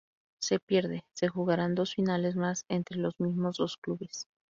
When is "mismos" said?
3.19-3.57